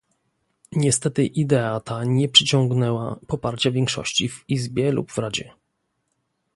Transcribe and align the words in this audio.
Niestety 0.71 1.25
idea 1.25 1.79
ta 1.79 2.03
nie 2.03 2.29
przyciągnęła 2.29 3.19
poparcia 3.27 3.71
większości 3.71 4.29
w 4.29 4.43
Izbie 4.49 4.91
lub 4.91 5.11
w 5.11 5.17
Radzie 5.17 5.51